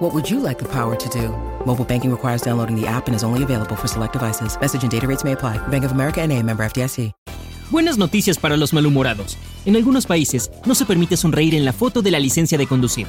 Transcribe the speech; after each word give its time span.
What 0.00 0.14
would 0.14 0.30
you 0.30 0.40
like 0.40 0.58
the 0.58 0.64
power 0.64 0.96
to 0.96 1.08
do? 1.10 1.28
Mobile 1.66 1.84
banking 1.84 2.10
requires 2.10 2.40
downloading 2.40 2.74
the 2.74 2.86
app 2.86 3.06
and 3.06 3.14
is 3.14 3.22
only 3.22 3.42
available 3.42 3.76
for 3.76 3.86
select 3.86 4.14
devices. 4.14 4.58
Message 4.58 4.82
and 4.82 4.90
data 4.90 5.06
rates 5.06 5.24
may 5.24 5.32
apply. 5.32 5.58
Bank 5.68 5.84
of 5.84 5.92
America 5.92 6.22
and 6.22 6.32
a 6.32 6.42
member 6.42 6.64
FDIC. 6.64 7.12
Buenas 7.70 7.98
noticias 7.98 8.38
para 8.38 8.56
los 8.56 8.72
malhumorados. 8.72 9.36
En 9.66 9.76
algunos 9.76 10.06
países 10.06 10.50
no 10.64 10.74
se 10.74 10.86
permite 10.86 11.18
sonreír 11.18 11.54
en 11.54 11.66
la 11.66 11.74
foto 11.74 12.00
de 12.00 12.12
la 12.12 12.18
licencia 12.18 12.56
de 12.56 12.66
conducir. 12.66 13.06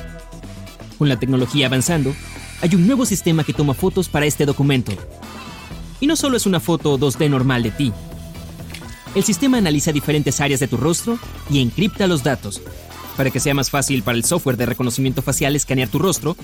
Con 0.97 1.07
la 1.07 1.17
tecnología 1.17 1.67
avanzando, 1.67 2.13
hay 2.61 2.75
un 2.75 2.85
nuevo 2.85 3.05
sistema 3.05 3.45
que 3.45 3.53
toma 3.53 3.73
fotos 3.73 4.09
para 4.09 4.25
este 4.25 4.45
documento. 4.45 4.91
Y 6.01 6.07
no 6.07 6.17
solo 6.17 6.35
es 6.35 6.45
una 6.45 6.59
foto 6.59 6.99
2D 6.99 7.29
normal 7.29 7.63
de 7.63 7.71
ti. 7.71 7.93
El 9.15 9.23
sistema 9.23 9.59
analiza 9.59 9.93
diferentes 9.93 10.41
áreas 10.41 10.59
de 10.59 10.67
tu 10.67 10.75
rostro 10.75 11.17
y 11.49 11.61
encripta 11.61 12.05
los 12.05 12.21
datos. 12.21 12.61
Para 13.15 13.29
que 13.29 13.39
sea 13.39 13.53
más 13.53 13.69
fácil 13.69 14.03
para 14.03 14.17
el 14.17 14.25
software 14.25 14.57
de 14.57 14.65
reconocimiento 14.65 15.21
facial 15.21 15.55
escanear 15.55 15.87
tu 15.87 15.99
rostro, 15.99 16.35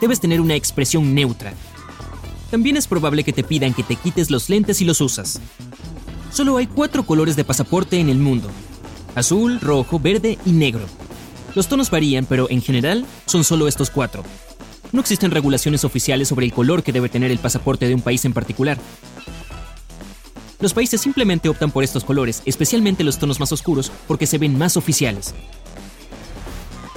debes 0.00 0.20
tener 0.20 0.40
una 0.40 0.54
expresión 0.54 1.14
neutra. 1.14 1.52
También 2.50 2.76
es 2.76 2.86
probable 2.86 3.24
que 3.24 3.32
te 3.32 3.44
pidan 3.44 3.74
que 3.74 3.82
te 3.82 3.96
quites 3.96 4.30
los 4.30 4.48
lentes 4.48 4.80
y 4.80 4.84
los 4.84 5.00
usas. 5.00 5.40
Solo 6.32 6.56
hay 6.56 6.66
cuatro 6.66 7.04
colores 7.04 7.36
de 7.36 7.44
pasaporte 7.44 7.98
en 7.98 8.08
el 8.08 8.18
mundo. 8.18 8.50
Azul, 9.14 9.60
rojo, 9.60 9.98
verde 9.98 10.38
y 10.44 10.52
negro. 10.52 10.86
Los 11.54 11.68
tonos 11.68 11.90
varían, 11.90 12.26
pero 12.26 12.48
en 12.50 12.62
general 12.62 13.04
son 13.26 13.44
solo 13.44 13.68
estos 13.68 13.90
cuatro. 13.90 14.22
No 14.92 15.00
existen 15.00 15.30
regulaciones 15.30 15.84
oficiales 15.84 16.28
sobre 16.28 16.46
el 16.46 16.52
color 16.52 16.82
que 16.82 16.92
debe 16.92 17.08
tener 17.08 17.30
el 17.30 17.38
pasaporte 17.38 17.86
de 17.86 17.94
un 17.94 18.02
país 18.02 18.24
en 18.24 18.32
particular. 18.32 18.78
Los 20.60 20.74
países 20.74 21.00
simplemente 21.00 21.48
optan 21.48 21.70
por 21.70 21.84
estos 21.84 22.04
colores, 22.04 22.42
especialmente 22.44 23.04
los 23.04 23.18
tonos 23.18 23.40
más 23.40 23.50
oscuros, 23.52 23.90
porque 24.06 24.26
se 24.26 24.38
ven 24.38 24.58
más 24.58 24.76
oficiales. 24.76 25.34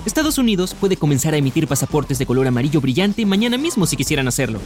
Estados 0.06 0.38
Unidos 0.38 0.76
puede 0.78 0.98
comenzar 0.98 1.34
a 1.34 1.38
emitir 1.38 1.66
pasaportes 1.66 2.20
de 2.20 2.26
color 2.26 2.46
amarillo 2.46 2.82
brillante 2.82 3.26
mañana 3.26 3.58
mismo 3.58 3.86
si 3.86 3.96
quisieran 3.96 4.28
hacerlo, 4.28 4.60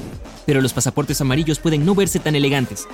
pero 0.47 0.61
los 0.61 0.73
pasaportes 0.73 1.21
amarillos 1.21 1.59
pueden 1.59 1.85
no 1.85 1.93
verse 1.93 2.19
tan 2.19 2.35
elegantes. 2.35 2.87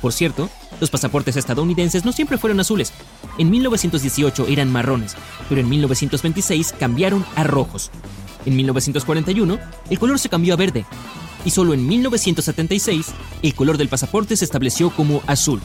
Por 0.00 0.14
cierto, 0.14 0.48
los 0.80 0.88
pasaportes 0.88 1.36
estadounidenses 1.36 2.06
no 2.06 2.12
siempre 2.12 2.38
fueron 2.38 2.58
azules. 2.58 2.94
En 3.36 3.50
1918 3.50 4.46
eran 4.48 4.72
marrones, 4.72 5.14
pero 5.50 5.60
en 5.60 5.68
1926 5.68 6.74
cambiaron 6.78 7.22
a 7.36 7.44
rojos. 7.44 7.90
En 8.46 8.56
1941, 8.56 9.58
el 9.90 9.98
color 9.98 10.18
se 10.18 10.30
cambió 10.30 10.54
a 10.54 10.56
verde. 10.56 10.86
Y 11.44 11.50
solo 11.50 11.74
en 11.74 11.86
1976, 11.86 13.08
el 13.42 13.54
color 13.54 13.76
del 13.76 13.88
pasaporte 13.88 14.36
se 14.36 14.46
estableció 14.46 14.88
como 14.88 15.22
azul. 15.26 15.60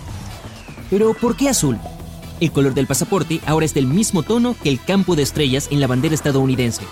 Pero, 0.89 1.13
¿por 1.13 1.37
qué 1.37 1.47
azul? 1.47 1.79
El 2.41 2.51
color 2.51 2.73
del 2.73 2.85
pasaporte 2.85 3.39
ahora 3.45 3.65
es 3.65 3.73
del 3.73 3.87
mismo 3.87 4.21
tono 4.21 4.55
que 4.61 4.69
el 4.69 4.83
campo 4.83 5.15
de 5.15 5.23
estrellas 5.23 5.69
en 5.71 5.79
la 5.79 5.87
bandera 5.87 6.15
estadounidense. 6.15 6.83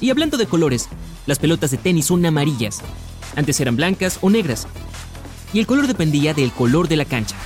Y 0.00 0.10
hablando 0.10 0.38
de 0.38 0.46
colores, 0.46 0.88
las 1.26 1.38
pelotas 1.38 1.70
de 1.70 1.76
tenis 1.76 2.06
son 2.06 2.24
amarillas. 2.24 2.80
Antes 3.36 3.60
eran 3.60 3.76
blancas 3.76 4.18
o 4.22 4.30
negras. 4.30 4.66
Y 5.52 5.58
el 5.58 5.66
color 5.66 5.86
dependía 5.86 6.32
del 6.32 6.52
color 6.52 6.88
de 6.88 6.96
la 6.96 7.04
cancha. 7.04 7.36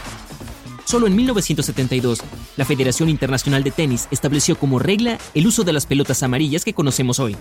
Solo 0.85 1.07
en 1.07 1.17
1972, 1.17 2.21
la 2.57 2.65
Federación 2.65 3.09
Internacional 3.09 3.65
de 3.65 3.71
Tenis 3.71 4.07
estableció 4.11 4.57
como 4.57 4.79
regla 4.79 5.19
el 5.35 5.47
uso 5.47 5.65
de 5.65 5.73
las 5.73 5.87
pelotas 5.87 6.23
amarillas 6.23 6.65
que 6.65 6.75
conocemos 6.75 7.19
hoy. 7.19 7.37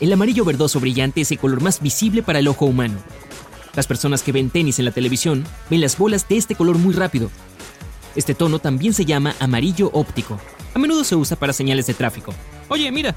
El 0.00 0.12
amarillo 0.12 0.44
verdoso 0.44 0.78
brillante 0.78 1.22
es 1.22 1.30
el 1.30 1.38
color 1.38 1.62
más 1.62 1.80
visible 1.80 2.22
para 2.22 2.40
el 2.40 2.48
ojo 2.48 2.66
humano. 2.66 2.98
Las 3.74 3.86
personas 3.86 4.22
que 4.22 4.32
ven 4.32 4.50
tenis 4.50 4.78
en 4.78 4.84
la 4.84 4.90
televisión 4.90 5.44
ven 5.70 5.80
las 5.80 5.96
bolas 5.96 6.28
de 6.28 6.36
este 6.36 6.54
color 6.54 6.78
muy 6.78 6.94
rápido, 6.94 7.30
este 8.18 8.34
tono 8.34 8.58
también 8.58 8.92
se 8.94 9.04
llama 9.04 9.36
amarillo 9.38 9.90
óptico. 9.92 10.40
A 10.74 10.78
menudo 10.80 11.04
se 11.04 11.14
usa 11.14 11.36
para 11.36 11.52
señales 11.52 11.86
de 11.86 11.94
tráfico. 11.94 12.34
Oye, 12.68 12.90
mira. 12.90 13.14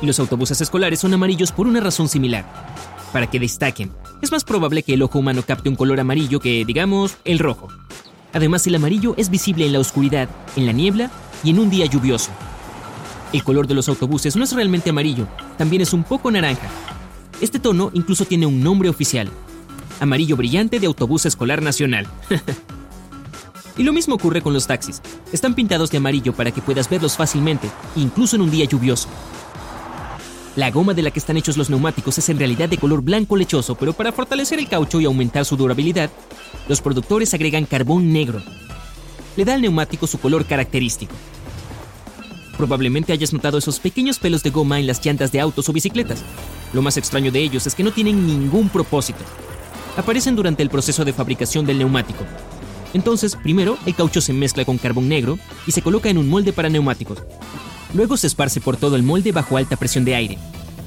Los 0.00 0.18
autobuses 0.18 0.58
escolares 0.62 0.98
son 0.98 1.12
amarillos 1.12 1.52
por 1.52 1.66
una 1.66 1.78
razón 1.78 2.08
similar. 2.08 2.46
Para 3.12 3.28
que 3.28 3.38
destaquen. 3.38 3.92
Es 4.22 4.32
más 4.32 4.44
probable 4.44 4.82
que 4.82 4.94
el 4.94 5.02
ojo 5.02 5.18
humano 5.18 5.42
capte 5.46 5.68
un 5.68 5.76
color 5.76 6.00
amarillo 6.00 6.40
que, 6.40 6.64
digamos, 6.64 7.18
el 7.26 7.38
rojo. 7.38 7.68
Además, 8.32 8.66
el 8.66 8.76
amarillo 8.76 9.14
es 9.18 9.28
visible 9.28 9.66
en 9.66 9.74
la 9.74 9.80
oscuridad, 9.80 10.30
en 10.56 10.64
la 10.64 10.72
niebla 10.72 11.10
y 11.44 11.50
en 11.50 11.58
un 11.58 11.68
día 11.68 11.84
lluvioso. 11.84 12.30
El 13.34 13.44
color 13.44 13.66
de 13.66 13.74
los 13.74 13.90
autobuses 13.90 14.36
no 14.36 14.44
es 14.44 14.52
realmente 14.52 14.88
amarillo, 14.88 15.28
también 15.58 15.82
es 15.82 15.92
un 15.92 16.02
poco 16.02 16.30
naranja. 16.30 16.68
Este 17.42 17.58
tono 17.58 17.90
incluso 17.92 18.24
tiene 18.24 18.46
un 18.46 18.62
nombre 18.62 18.88
oficial. 18.88 19.28
Amarillo 20.00 20.34
brillante 20.36 20.80
de 20.80 20.86
autobús 20.86 21.26
escolar 21.26 21.60
nacional. 21.60 22.06
Y 23.76 23.82
lo 23.84 23.92
mismo 23.92 24.14
ocurre 24.14 24.42
con 24.42 24.52
los 24.52 24.66
taxis. 24.66 25.00
Están 25.32 25.54
pintados 25.54 25.90
de 25.90 25.98
amarillo 25.98 26.34
para 26.34 26.50
que 26.50 26.60
puedas 26.60 26.88
verlos 26.90 27.16
fácilmente, 27.16 27.70
incluso 27.96 28.36
en 28.36 28.42
un 28.42 28.50
día 28.50 28.64
lluvioso. 28.66 29.08
La 30.54 30.70
goma 30.70 30.92
de 30.92 31.00
la 31.00 31.10
que 31.10 31.18
están 31.18 31.38
hechos 31.38 31.56
los 31.56 31.70
neumáticos 31.70 32.18
es 32.18 32.28
en 32.28 32.38
realidad 32.38 32.68
de 32.68 32.76
color 32.76 33.00
blanco 33.00 33.36
lechoso, 33.36 33.74
pero 33.74 33.94
para 33.94 34.12
fortalecer 34.12 34.58
el 34.58 34.68
caucho 34.68 35.00
y 35.00 35.06
aumentar 35.06 35.46
su 35.46 35.56
durabilidad, 35.56 36.10
los 36.68 36.82
productores 36.82 37.32
agregan 37.32 37.64
carbón 37.64 38.12
negro. 38.12 38.42
Le 39.36 39.46
da 39.46 39.54
al 39.54 39.62
neumático 39.62 40.06
su 40.06 40.20
color 40.20 40.44
característico. 40.44 41.14
Probablemente 42.58 43.14
hayas 43.14 43.32
notado 43.32 43.56
esos 43.56 43.80
pequeños 43.80 44.18
pelos 44.18 44.42
de 44.42 44.50
goma 44.50 44.78
en 44.78 44.86
las 44.86 45.02
llantas 45.02 45.32
de 45.32 45.40
autos 45.40 45.70
o 45.70 45.72
bicicletas. 45.72 46.22
Lo 46.74 46.82
más 46.82 46.98
extraño 46.98 47.32
de 47.32 47.40
ellos 47.40 47.66
es 47.66 47.74
que 47.74 47.82
no 47.82 47.90
tienen 47.90 48.26
ningún 48.26 48.68
propósito. 48.68 49.24
Aparecen 49.96 50.36
durante 50.36 50.62
el 50.62 50.68
proceso 50.68 51.02
de 51.02 51.14
fabricación 51.14 51.64
del 51.64 51.78
neumático, 51.78 52.26
entonces, 52.94 53.36
primero, 53.36 53.78
el 53.86 53.94
caucho 53.94 54.20
se 54.20 54.32
mezcla 54.32 54.64
con 54.64 54.78
carbón 54.78 55.08
negro 55.08 55.38
y 55.66 55.72
se 55.72 55.82
coloca 55.82 56.10
en 56.10 56.18
un 56.18 56.28
molde 56.28 56.52
para 56.52 56.68
neumáticos. 56.68 57.18
Luego 57.94 58.16
se 58.16 58.26
esparce 58.26 58.60
por 58.60 58.76
todo 58.76 58.96
el 58.96 59.02
molde 59.02 59.32
bajo 59.32 59.56
alta 59.56 59.76
presión 59.76 60.04
de 60.04 60.14
aire. 60.14 60.38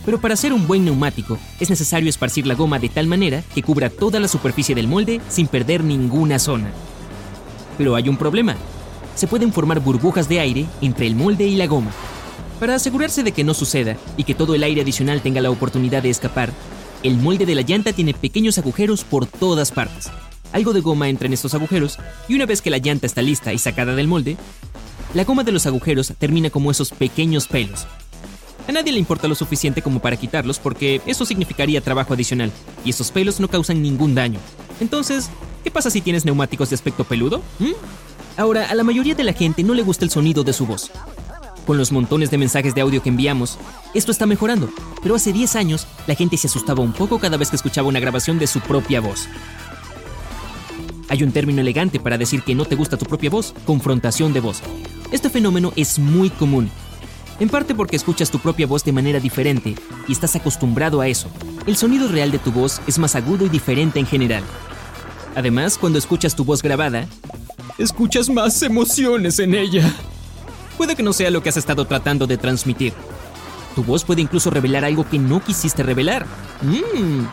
Pero 0.05 0.21
para 0.21 0.35
hacer 0.35 0.53
un 0.53 0.67
buen 0.67 0.85
neumático 0.85 1.39
es 1.59 1.69
necesario 1.69 2.09
esparcir 2.09 2.45
la 2.45 2.53
goma 2.53 2.77
de 2.77 2.89
tal 2.89 3.07
manera 3.07 3.43
que 3.55 3.63
cubra 3.63 3.89
toda 3.89 4.19
la 4.19 4.27
superficie 4.27 4.75
del 4.75 4.88
molde 4.88 5.19
sin 5.29 5.47
perder 5.47 5.83
ninguna 5.83 6.38
zona. 6.38 6.71
Pero 7.77 7.95
hay 7.95 8.07
un 8.07 8.17
problema. 8.17 8.55
Se 9.16 9.27
pueden 9.27 9.51
formar 9.51 9.79
burbujas 9.79 10.29
de 10.29 10.39
aire 10.39 10.66
entre 10.81 11.07
el 11.07 11.16
molde 11.16 11.47
y 11.47 11.55
la 11.55 11.66
goma. 11.66 11.91
Para 12.59 12.75
asegurarse 12.75 13.23
de 13.23 13.31
que 13.31 13.43
no 13.43 13.53
suceda 13.53 13.97
y 14.16 14.23
que 14.23 14.35
todo 14.35 14.53
el 14.53 14.63
aire 14.63 14.81
adicional 14.81 15.22
tenga 15.22 15.41
la 15.41 15.49
oportunidad 15.49 16.03
de 16.03 16.11
escapar, 16.11 16.51
el 17.01 17.17
molde 17.17 17.45
de 17.45 17.55
la 17.55 17.61
llanta 17.61 17.91
tiene 17.91 18.13
pequeños 18.13 18.57
agujeros 18.57 19.03
por 19.03 19.25
todas 19.25 19.72
partes 19.72 20.11
algo 20.55 20.71
de 20.71 20.79
goma 20.79 21.09
entra 21.09 21.27
en 21.27 21.33
estos 21.33 21.53
agujeros 21.53 21.97
y 22.29 22.35
una 22.35 22.45
vez 22.45 22.61
que 22.61 22.69
la 22.69 22.77
llanta 22.77 23.05
está 23.05 23.21
lista 23.21 23.51
y 23.51 23.57
sacada 23.57 23.93
del 23.93 24.07
molde, 24.07 24.38
la 25.13 25.25
goma 25.25 25.43
de 25.43 25.51
los 25.51 25.66
agujeros 25.66 26.13
termina 26.17 26.49
como 26.49 26.71
esos 26.71 26.91
pequeños 26.91 27.49
pelos. 27.49 27.85
A 28.66 28.71
nadie 28.71 28.93
le 28.93 28.99
importa 28.99 29.27
lo 29.27 29.35
suficiente 29.35 29.81
como 29.81 29.99
para 29.99 30.16
quitarlos 30.16 30.59
porque 30.59 31.01
eso 31.05 31.25
significaría 31.25 31.81
trabajo 31.81 32.13
adicional 32.13 32.53
y 32.85 32.91
esos 32.91 33.11
pelos 33.11 33.41
no 33.41 33.49
causan 33.49 33.81
ningún 33.81 34.16
daño. 34.16 34.39
Entonces, 34.79 35.29
¿qué 35.61 35.71
pasa 35.71 35.89
si 35.89 35.99
tienes 35.99 36.23
neumáticos 36.23 36.69
de 36.69 36.75
aspecto 36.75 37.03
peludo? 37.03 37.41
¿Mm? 37.59 37.73
Ahora, 38.37 38.69
a 38.69 38.75
la 38.75 38.85
mayoría 38.85 39.13
de 39.13 39.25
la 39.25 39.33
gente 39.33 39.61
no 39.61 39.73
le 39.73 39.83
gusta 39.83 40.05
el 40.05 40.11
sonido 40.11 40.45
de 40.45 40.53
su 40.53 40.66
voz. 40.66 40.89
Con 41.67 41.77
los 41.77 41.91
montones 41.91 42.31
de 42.31 42.37
mensajes 42.37 42.73
de 42.73 42.81
audio 42.81 43.03
que 43.03 43.09
enviamos, 43.09 43.57
esto 43.93 44.11
está 44.11 44.25
mejorando, 44.25 44.69
pero 45.01 45.16
hace 45.16 45.33
10 45.33 45.55
años 45.57 45.85
la 46.07 46.16
gente 46.16 46.37
se 46.37 46.47
asustaba 46.47 46.81
un 46.81 46.93
poco 46.93 47.19
cada 47.19 47.35
vez 47.35 47.49
que 47.49 47.57
escuchaba 47.57 47.89
una 47.89 47.99
grabación 47.99 48.39
de 48.39 48.47
su 48.47 48.61
propia 48.61 49.01
voz. 49.01 49.27
Hay 51.09 51.23
un 51.23 51.31
término 51.31 51.61
elegante 51.61 51.99
para 51.99 52.17
decir 52.17 52.41
que 52.41 52.55
no 52.55 52.66
te 52.66 52.75
gusta 52.75 52.97
tu 52.97 53.05
propia 53.05 53.29
voz, 53.29 53.53
confrontación 53.66 54.34
de 54.34 54.40
voz. 54.40 54.61
Este 55.11 55.29
fenómeno 55.29 55.72
es 55.75 55.99
muy 55.99 56.29
común, 56.29 56.69
en 57.40 57.49
parte 57.49 57.75
porque 57.75 57.96
escuchas 57.96 58.31
tu 58.31 58.40
propia 58.40 58.66
voz 58.66 58.84
de 58.84 58.93
manera 58.93 59.19
diferente 59.19 59.75
y 60.07 60.11
estás 60.11 60.35
acostumbrado 60.35 61.02
a 61.02 61.07
eso. 61.07 61.29
El 61.67 61.75
sonido 61.75 62.07
real 62.07 62.31
de 62.31 62.40
tu 62.40 62.52
voz 62.52 62.81
es 62.87 62.97
más 62.97 63.16
agudo 63.16 63.46
y 63.46 63.49
diferente 63.49 63.99
en 63.99 64.07
general. 64.07 64.43
Además, 65.35 65.78
cuando 65.78 65.99
escuchas 65.99 66.35
tu 66.35 66.46
voz 66.46 66.61
grabada, 66.61 67.08
escuchas 67.78 68.29
más 68.29 68.61
emociones 68.61 69.40
en 69.40 69.53
ella. 69.53 69.93
Puede 70.78 70.96
que 70.96 71.03
no 71.03 71.13
sea 71.13 71.29
lo 71.29 71.43
que 71.43 71.49
has 71.49 71.58
estado 71.58 71.85
tratando 71.85 72.25
de 72.25 72.37
transmitir. 72.37 72.93
Tu 73.75 73.84
voz 73.84 74.05
puede 74.05 74.22
incluso 74.22 74.49
revelar 74.49 74.85
algo 74.85 75.08
que 75.08 75.19
no 75.19 75.43
quisiste 75.43 75.84
revelar. 75.84 76.25
Mmm, 76.61 77.25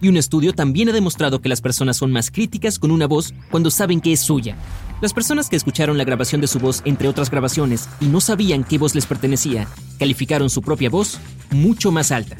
y 0.00 0.08
un 0.08 0.16
estudio 0.16 0.52
también 0.52 0.88
ha 0.88 0.92
demostrado 0.92 1.40
que 1.40 1.48
las 1.48 1.60
personas 1.60 1.96
son 1.96 2.12
más 2.12 2.30
críticas 2.30 2.78
con 2.78 2.90
una 2.90 3.06
voz 3.06 3.34
cuando 3.50 3.70
saben 3.70 4.00
que 4.00 4.12
es 4.12 4.20
suya. 4.20 4.56
Las 5.00 5.12
personas 5.14 5.48
que 5.48 5.56
escucharon 5.56 5.98
la 5.98 6.04
grabación 6.04 6.40
de 6.40 6.46
su 6.46 6.58
voz 6.58 6.82
entre 6.84 7.08
otras 7.08 7.30
grabaciones 7.30 7.88
y 8.00 8.06
no 8.06 8.20
sabían 8.20 8.64
qué 8.64 8.78
voz 8.78 8.94
les 8.94 9.06
pertenecía, 9.06 9.66
calificaron 9.98 10.50
su 10.50 10.62
propia 10.62 10.90
voz 10.90 11.18
mucho 11.50 11.90
más 11.90 12.12
alta. 12.12 12.36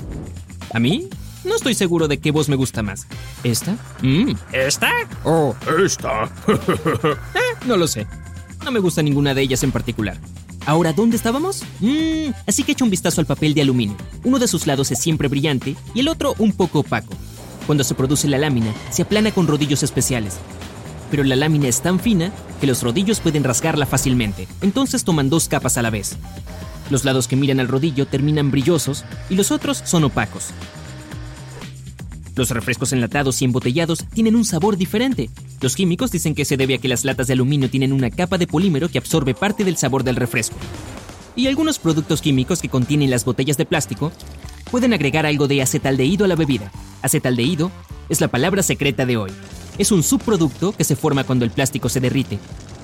A 0.72 0.78
mí, 0.78 1.08
no 1.44 1.56
estoy 1.56 1.74
seguro 1.74 2.06
de 2.06 2.18
qué 2.18 2.30
voz 2.30 2.48
me 2.48 2.56
gusta 2.56 2.82
más. 2.82 3.06
¿Esta? 3.44 3.76
Mm, 4.02 4.32
¿Esta? 4.52 4.90
Oh, 5.24 5.54
esta. 5.84 6.30
Eh, 7.34 7.66
no 7.66 7.76
lo 7.76 7.88
sé. 7.88 8.06
No 8.64 8.70
me 8.70 8.80
gusta 8.80 9.02
ninguna 9.02 9.32
de 9.34 9.42
ellas 9.42 9.62
en 9.62 9.72
particular. 9.72 10.18
Ahora, 10.66 10.92
¿dónde 10.92 11.16
estábamos? 11.16 11.62
Mm, 11.80 12.32
así 12.46 12.62
que 12.62 12.72
echa 12.72 12.84
un 12.84 12.90
vistazo 12.90 13.20
al 13.20 13.26
papel 13.26 13.54
de 13.54 13.62
aluminio. 13.62 13.96
Uno 14.24 14.38
de 14.38 14.46
sus 14.46 14.66
lados 14.66 14.90
es 14.90 14.98
siempre 14.98 15.28
brillante 15.28 15.76
y 15.94 16.00
el 16.00 16.08
otro 16.08 16.34
un 16.38 16.52
poco 16.52 16.80
opaco. 16.80 17.14
Cuando 17.70 17.84
se 17.84 17.94
produce 17.94 18.26
la 18.26 18.36
lámina, 18.36 18.74
se 18.90 19.02
aplana 19.02 19.30
con 19.30 19.46
rodillos 19.46 19.84
especiales. 19.84 20.38
Pero 21.08 21.22
la 21.22 21.36
lámina 21.36 21.68
es 21.68 21.82
tan 21.82 22.00
fina 22.00 22.32
que 22.60 22.66
los 22.66 22.82
rodillos 22.82 23.20
pueden 23.20 23.44
rasgarla 23.44 23.86
fácilmente, 23.86 24.48
entonces 24.60 25.04
toman 25.04 25.30
dos 25.30 25.46
capas 25.46 25.78
a 25.78 25.82
la 25.82 25.90
vez. 25.90 26.16
Los 26.90 27.04
lados 27.04 27.28
que 27.28 27.36
miran 27.36 27.60
al 27.60 27.68
rodillo 27.68 28.08
terminan 28.08 28.50
brillosos 28.50 29.04
y 29.28 29.36
los 29.36 29.52
otros 29.52 29.82
son 29.84 30.02
opacos. 30.02 30.48
Los 32.34 32.50
refrescos 32.50 32.92
enlatados 32.92 33.40
y 33.40 33.44
embotellados 33.44 34.04
tienen 34.14 34.34
un 34.34 34.44
sabor 34.44 34.76
diferente. 34.76 35.30
Los 35.60 35.76
químicos 35.76 36.10
dicen 36.10 36.34
que 36.34 36.44
se 36.44 36.56
debe 36.56 36.74
a 36.74 36.78
que 36.78 36.88
las 36.88 37.04
latas 37.04 37.28
de 37.28 37.34
aluminio 37.34 37.70
tienen 37.70 37.92
una 37.92 38.10
capa 38.10 38.36
de 38.36 38.48
polímero 38.48 38.88
que 38.88 38.98
absorbe 38.98 39.32
parte 39.32 39.62
del 39.62 39.76
sabor 39.76 40.02
del 40.02 40.16
refresco. 40.16 40.56
Y 41.36 41.46
algunos 41.46 41.78
productos 41.78 42.20
químicos 42.20 42.60
que 42.60 42.68
contienen 42.68 43.10
las 43.10 43.24
botellas 43.24 43.56
de 43.56 43.64
plástico 43.64 44.10
pueden 44.70 44.92
agregar 44.92 45.26
algo 45.26 45.48
de 45.48 45.62
acetaldehído 45.62 46.24
a 46.24 46.28
la 46.28 46.36
bebida. 46.36 46.70
Acetaldehído 47.02 47.70
es 48.08 48.20
la 48.20 48.28
palabra 48.28 48.62
secreta 48.62 49.06
de 49.06 49.16
hoy. 49.16 49.30
Es 49.78 49.92
un 49.92 50.02
subproducto 50.02 50.72
que 50.72 50.84
se 50.84 50.96
forma 50.96 51.24
cuando 51.24 51.44
el 51.44 51.50
plástico 51.50 51.88
se 51.88 52.00
derrite. 52.00 52.38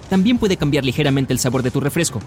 También 0.08 0.38
puede 0.38 0.56
cambiar 0.56 0.84
ligeramente 0.84 1.32
el 1.32 1.38
sabor 1.38 1.62
de 1.62 1.70
tu 1.70 1.80
refresco. 1.80 2.20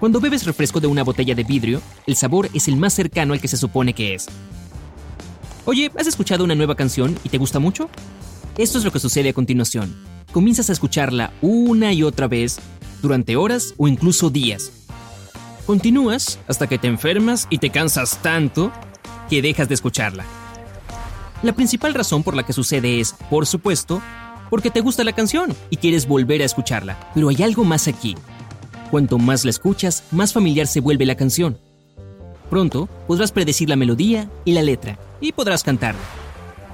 Cuando 0.00 0.20
bebes 0.20 0.44
refresco 0.46 0.80
de 0.80 0.88
una 0.88 1.04
botella 1.04 1.34
de 1.34 1.44
vidrio, 1.44 1.80
el 2.06 2.16
sabor 2.16 2.50
es 2.54 2.66
el 2.66 2.76
más 2.76 2.92
cercano 2.92 3.34
al 3.34 3.40
que 3.40 3.48
se 3.48 3.56
supone 3.56 3.94
que 3.94 4.14
es. 4.14 4.26
Oye, 5.64 5.92
¿has 5.96 6.08
escuchado 6.08 6.42
una 6.42 6.56
nueva 6.56 6.74
canción 6.74 7.16
y 7.22 7.28
te 7.28 7.38
gusta 7.38 7.60
mucho? 7.60 7.88
Esto 8.58 8.78
es 8.78 8.84
lo 8.84 8.90
que 8.90 8.98
sucede 8.98 9.28
a 9.28 9.32
continuación. 9.32 9.94
Comienzas 10.32 10.70
a 10.70 10.72
escucharla 10.72 11.32
una 11.40 11.92
y 11.92 12.02
otra 12.02 12.26
vez 12.26 12.58
durante 13.00 13.36
horas 13.36 13.74
o 13.76 13.86
incluso 13.86 14.28
días. 14.28 14.81
Continúas 15.66 16.40
hasta 16.48 16.66
que 16.66 16.78
te 16.78 16.88
enfermas 16.88 17.46
y 17.48 17.58
te 17.58 17.70
cansas 17.70 18.20
tanto 18.20 18.72
que 19.30 19.42
dejas 19.42 19.68
de 19.68 19.74
escucharla. 19.74 20.24
La 21.42 21.52
principal 21.52 21.94
razón 21.94 22.22
por 22.22 22.34
la 22.34 22.44
que 22.44 22.52
sucede 22.52 23.00
es, 23.00 23.14
por 23.30 23.46
supuesto, 23.46 24.02
porque 24.50 24.70
te 24.70 24.80
gusta 24.80 25.04
la 25.04 25.12
canción 25.12 25.54
y 25.70 25.76
quieres 25.76 26.06
volver 26.06 26.42
a 26.42 26.44
escucharla. 26.44 26.98
Pero 27.14 27.28
hay 27.28 27.42
algo 27.42 27.64
más 27.64 27.88
aquí. 27.88 28.16
Cuanto 28.90 29.18
más 29.18 29.44
la 29.44 29.50
escuchas, 29.50 30.04
más 30.10 30.32
familiar 30.32 30.66
se 30.66 30.80
vuelve 30.80 31.06
la 31.06 31.14
canción. 31.14 31.58
Pronto 32.50 32.88
podrás 33.06 33.32
predecir 33.32 33.68
la 33.68 33.76
melodía 33.76 34.28
y 34.44 34.52
la 34.52 34.62
letra, 34.62 34.98
y 35.20 35.32
podrás 35.32 35.62
cantarla. 35.62 36.02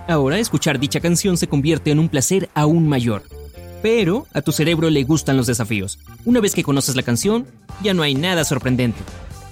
Ahora 0.08 0.38
escuchar 0.38 0.80
dicha 0.80 1.00
canción 1.00 1.36
se 1.36 1.46
convierte 1.46 1.90
en 1.90 1.98
un 1.98 2.08
placer 2.08 2.48
aún 2.54 2.88
mayor. 2.88 3.22
Pero 3.82 4.26
a 4.32 4.42
tu 4.42 4.52
cerebro 4.52 4.90
le 4.90 5.04
gustan 5.04 5.36
los 5.36 5.46
desafíos. 5.46 5.98
Una 6.24 6.40
vez 6.40 6.54
que 6.54 6.64
conoces 6.64 6.96
la 6.96 7.02
canción, 7.02 7.46
ya 7.82 7.94
no 7.94 8.02
hay 8.02 8.14
nada 8.14 8.44
sorprendente. 8.44 8.98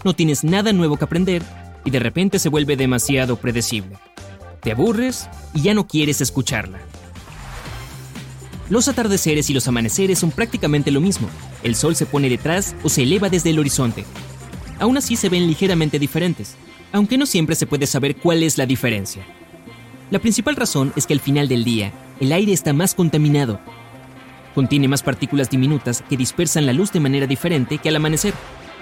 No 0.05 0.14
tienes 0.14 0.44
nada 0.44 0.73
nuevo 0.73 0.96
que 0.96 1.05
aprender 1.05 1.43
y 1.84 1.90
de 1.90 2.00
repente 2.00 2.38
se 2.38 2.49
vuelve 2.49 2.76
demasiado 2.76 3.37
predecible. 3.37 3.96
Te 4.61 4.73
aburres 4.73 5.28
y 5.55 5.62
ya 5.62 5.75
no 5.75 5.87
quieres 5.87 6.20
escucharla. 6.20 6.81
Los 8.69 8.88
atardeceres 8.88 9.49
y 9.49 9.55
los 9.55 9.69
amaneceres 9.69 10.19
son 10.19 10.32
prácticamente 10.32 10.90
lo 10.90 11.00
mismo. 11.00 11.29
El 11.62 11.76
sol 11.76 11.94
se 11.94 12.06
pone 12.06 12.29
detrás 12.29 12.75
o 12.82 12.88
se 12.88 13.05
eleva 13.05 13.29
desde 13.29 13.50
el 13.50 13.61
horizonte. 13.61 14.05
Aún 14.81 14.96
así 14.96 15.14
se 15.14 15.29
ven 15.29 15.46
ligeramente 15.46 16.00
diferentes, 16.00 16.56
aunque 16.93 17.17
no 17.17 17.26
siempre 17.26 17.55
se 17.55 17.67
puede 17.67 17.87
saber 17.87 18.17
cuál 18.17 18.43
es 18.43 18.58
la 18.58 18.67
diferencia. 18.67 19.25
La 20.11 20.19
principal 20.19 20.56
razón 20.56 20.93
es 20.96 21.06
que 21.06 21.14
al 21.14 21.20
final 21.20 21.46
del 21.46 21.62
día, 21.62 21.93
el 22.20 22.32
aire 22.32 22.52
está 22.52 22.72
más 22.72 22.94
contaminado. 22.94 23.61
Contiene 24.56 24.88
más 24.88 25.05
partículas 25.05 25.50
diminutas 25.50 26.03
que 26.08 26.17
dispersan 26.17 26.67
la 26.67 26.73
luz 26.73 26.91
de 26.91 26.99
manera 26.99 27.29
diferente 27.29 27.79
que 27.79 27.91
al 27.91 27.97
amanecer. 27.97 28.35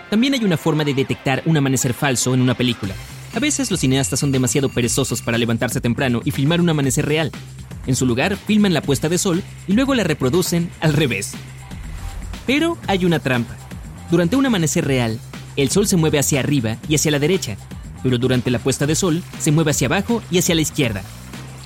También 0.08 0.32
hay 0.32 0.44
una 0.44 0.56
forma 0.56 0.84
de 0.84 0.94
detectar 0.94 1.42
un 1.44 1.58
amanecer 1.58 1.92
falso 1.92 2.32
en 2.32 2.40
una 2.40 2.54
película. 2.54 2.94
A 3.34 3.40
veces 3.40 3.70
los 3.70 3.80
cineastas 3.80 4.20
son 4.20 4.32
demasiado 4.32 4.70
perezosos 4.70 5.20
para 5.20 5.36
levantarse 5.36 5.82
temprano 5.82 6.22
y 6.24 6.30
filmar 6.30 6.62
un 6.62 6.70
amanecer 6.70 7.04
real, 7.04 7.30
en 7.86 7.96
su 7.96 8.06
lugar, 8.06 8.36
filman 8.36 8.72
la 8.72 8.82
puesta 8.82 9.08
de 9.08 9.18
sol 9.18 9.42
y 9.66 9.74
luego 9.74 9.94
la 9.94 10.04
reproducen 10.04 10.70
al 10.80 10.92
revés. 10.92 11.32
Pero 12.46 12.78
hay 12.86 13.04
una 13.04 13.18
trampa. 13.18 13.56
Durante 14.10 14.36
un 14.36 14.46
amanecer 14.46 14.86
real, 14.86 15.18
el 15.56 15.70
sol 15.70 15.86
se 15.86 15.96
mueve 15.96 16.18
hacia 16.18 16.40
arriba 16.40 16.76
y 16.88 16.94
hacia 16.94 17.10
la 17.10 17.18
derecha, 17.18 17.56
pero 18.02 18.18
durante 18.18 18.50
la 18.50 18.58
puesta 18.58 18.86
de 18.86 18.94
sol 18.94 19.22
se 19.38 19.52
mueve 19.52 19.72
hacia 19.72 19.86
abajo 19.86 20.22
y 20.30 20.38
hacia 20.38 20.54
la 20.54 20.62
izquierda. 20.62 21.02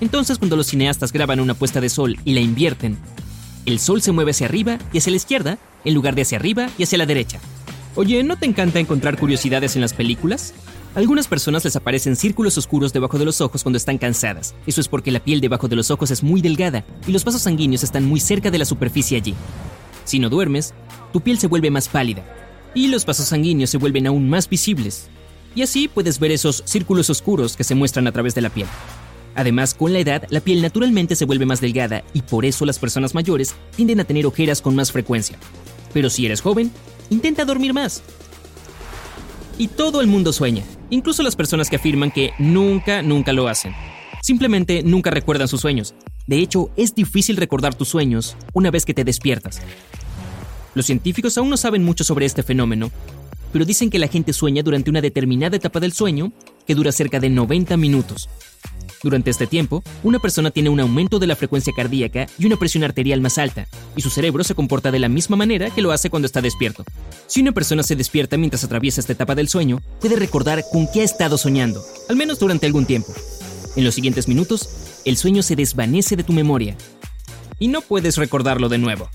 Entonces 0.01 0.39
cuando 0.39 0.57
los 0.57 0.69
cineastas 0.69 1.13
graban 1.13 1.41
una 1.41 1.55
puesta 1.55 1.81
de 1.81 1.89
sol 1.89 2.17
y 2.25 2.35
la 2.35 2.41
invierten, 2.41 2.99
el 3.69 3.79
sol 3.79 4.03
se 4.03 4.13
mueve 4.13 4.33
hacia 4.33 4.47
arriba 4.47 4.79
y 4.93 4.99
hacia 4.99 5.11
la 5.11 5.17
izquierda, 5.17 5.59
en 5.85 5.95
lugar 5.95 6.15
de 6.15 6.23
hacia 6.23 6.39
arriba 6.39 6.69
y 6.77 6.83
hacia 6.83 6.99
la 6.99 7.07
derecha. 7.07 7.39
Oye, 7.95 8.23
¿no 8.25 8.37
te 8.37 8.47
encanta 8.47 8.81
encontrar 8.81 9.19
curiosidades 9.19 9.77
en 9.77 9.83
las 9.83 9.95
películas? 9.95 10.55
algunas 10.95 11.29
personas 11.29 11.65
les 11.65 11.77
aparecen 11.77 12.17
círculos 12.17 12.59
oscuros 12.59 12.93
debajo 12.93 13.19
de 13.19 13.25
los 13.25 13.41
ojos 13.41 13.63
cuando 13.63 13.77
están 13.77 13.99
cansadas. 13.99 14.55
Eso 14.67 14.81
es 14.81 14.89
porque 14.89 15.13
la 15.13 15.21
piel 15.21 15.41
debajo 15.41 15.69
de 15.69 15.77
los 15.77 15.93
ojos 15.93 16.11
es 16.11 16.25
muy 16.25 16.41
delgada 16.41 16.85
y 17.07 17.13
los 17.13 17.25
vasos 17.25 17.43
sanguíneos 17.43 17.85
están 17.85 18.05
muy 18.05 18.19
cerca 18.19 18.51
de 18.51 18.59
la 18.59 18.65
superficie 18.65 19.17
allí. 19.17 19.35
Si 20.05 20.19
no 20.19 20.29
duermes, 20.29 20.75
tu 21.13 21.21
piel 21.21 21.39
se 21.39 21.47
vuelve 21.47 21.71
más 21.71 21.89
pálida 21.89 22.25
y 22.75 22.89
los 22.89 23.07
vasos 23.07 23.27
sanguíneos 23.27 23.71
se 23.71 23.79
vuelven 23.79 24.07
aún 24.07 24.29
más 24.29 24.49
visibles. 24.49 25.09
Y 25.55 25.63
así 25.63 25.89
puedes 25.89 26.19
ver 26.19 26.33
esos 26.33 26.63
círculos 26.67 27.11
oscuros 27.11 27.57
que 27.57 27.65
se 27.65 27.75
muestran 27.75 28.07
a 28.07 28.13
través 28.13 28.35
de 28.35 28.41
la 28.41 28.51
piel. 28.51 28.67
Además, 29.39 29.73
con 29.73 29.93
la 29.95 30.01
edad, 30.01 30.25
la 30.29 30.41
piel 30.41 30.61
naturalmente 30.61 31.17
se 31.17 31.25
vuelve 31.25 31.47
más 31.47 31.61
delgada 31.61 32.05
y 32.13 32.23
por 32.23 32.45
eso 32.45 32.67
las 32.67 32.79
personas 32.79 33.15
mayores 33.15 33.55
tienden 33.75 34.01
a 34.01 34.05
tener 34.05 34.27
ojeras 34.27 34.61
con 34.61 34.75
más 34.75 34.93
frecuencia. 34.93 35.39
Pero 35.95 36.11
si 36.11 36.27
eres 36.27 36.41
joven, 36.41 36.71
intenta 37.09 37.45
dormir 37.45 37.73
más. 37.73 38.03
Y 39.57 39.69
todo 39.69 40.01
el 40.01 40.09
mundo 40.09 40.33
sueña 40.33 40.65
incluso 40.91 41.23
las 41.23 41.37
personas 41.37 41.71
que 41.71 41.77
afirman 41.77 42.11
que 42.11 42.33
nunca, 42.39 43.03
nunca 43.03 43.33
lo 43.33 43.49
hacen. 43.49 43.75
Simplemente 44.23 44.83
nunca 44.83 45.11
recuerdan 45.11 45.49
sus 45.49 45.61
sueños. 45.61 45.95
De 46.27 46.39
hecho, 46.39 46.71
es 46.77 46.95
difícil 46.95 47.37
recordar 47.37 47.75
tus 47.75 47.89
sueños 47.89 48.37
una 48.53 48.71
vez 48.71 48.85
que 48.85 48.95
te 48.95 49.05
despiertas. 49.05 49.61
Los 50.75 50.87
científicos 50.87 51.39
aún 51.39 51.51
no 51.51 51.57
saben 51.57 51.85
mucho 51.85 52.05
sobre 52.05 52.27
este 52.27 52.43
fenómeno, 52.43 52.91
pero 53.53 53.65
dicen 53.65 53.91
que 53.91 53.99
la 53.99 54.09
gente 54.09 54.33
sueña 54.33 54.63
durante 54.63 54.91
una 54.91 55.01
determinada 55.01 55.57
etapa 55.57 55.81
del 55.81 55.93
sueño 55.93 56.33
que 56.67 56.75
dura 56.75 56.93
cerca 56.93 57.21
de 57.21 57.31
90 57.31 57.77
minutos. 57.77 58.29
Durante 59.03 59.31
este 59.31 59.47
tiempo, 59.47 59.85
una 60.03 60.19
persona 60.19 60.51
tiene 60.51 60.71
un 60.71 60.81
aumento 60.81 61.21
de 61.21 61.29
la 61.29 61.37
frecuencia 61.37 61.73
cardíaca 61.73 62.27
y 62.37 62.47
una 62.47 62.57
presión 62.57 62.83
arterial 62.83 63.21
más 63.21 63.39
alta, 63.39 63.69
y 63.95 64.03
su 64.03 64.11
cerebro 64.11 64.43
se 64.43 64.57
comporta 64.57 64.91
de 64.91 64.99
la 64.99 65.09
misma 65.09 65.37
manera 65.37 65.71
que 65.71 65.83
lo 65.83 65.93
hace 65.93 66.11
cuando 66.11 66.27
está 66.27 66.41
despierto. 66.41 66.85
Si 67.29 67.41
una 67.41 67.53
persona 67.53 67.85
se 67.85 67.95
despierta 67.95 68.37
mientras 68.37 68.65
atraviesa 68.65 69.01
esta 69.01 69.13
etapa 69.13 69.37
del 69.37 69.49
sueño, 69.49 69.81
puede 70.01 70.17
recordar 70.17 70.65
con 70.73 70.89
qué 70.93 71.03
ha 71.03 71.05
estado 71.05 71.39
soñando, 71.39 71.81
al 72.09 72.17
menos 72.17 72.41
durante 72.41 72.67
algún 72.67 72.87
tiempo. 72.87 73.13
En 73.77 73.85
los 73.85 73.95
siguientes 73.95 74.27
minutos, 74.27 75.01
el 75.05 75.17
sueño 75.17 75.43
se 75.43 75.55
desvanece 75.55 76.17
de 76.17 76.25
tu 76.25 76.33
memoria, 76.33 76.77
y 77.61 77.69
no 77.69 77.83
puedes 77.83 78.17
recordarlo 78.17 78.69
de 78.69 78.79
nuevo. 78.79 79.09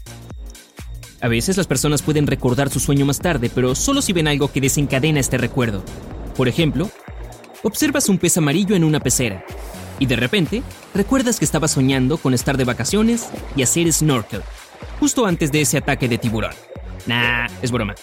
A 1.19 1.27
veces 1.27 1.57
las 1.57 1.67
personas 1.67 2.01
pueden 2.01 2.27
recordar 2.27 2.69
su 2.69 2.79
sueño 2.79 3.05
más 3.05 3.19
tarde, 3.19 3.49
pero 3.53 3.75
solo 3.75 4.01
si 4.01 4.13
ven 4.13 4.27
algo 4.27 4.51
que 4.51 4.61
desencadena 4.61 5.19
este 5.19 5.37
recuerdo. 5.37 5.83
Por 6.35 6.47
ejemplo, 6.47 6.89
observas 7.63 8.09
un 8.09 8.17
pez 8.17 8.37
amarillo 8.37 8.75
en 8.75 8.83
una 8.83 8.99
pecera, 8.99 9.45
y 9.99 10.05
de 10.05 10.15
repente, 10.15 10.63
recuerdas 10.93 11.39
que 11.39 11.45
estabas 11.45 11.71
soñando 11.71 12.17
con 12.17 12.33
estar 12.33 12.57
de 12.57 12.63
vacaciones 12.63 13.29
y 13.55 13.63
hacer 13.63 13.91
snorkel, 13.91 14.41
justo 14.99 15.25
antes 15.25 15.51
de 15.51 15.61
ese 15.61 15.77
ataque 15.77 16.07
de 16.07 16.17
tiburón. 16.17 16.53
Nah, 17.05 17.47
es 17.61 17.71
broma. 17.71 17.95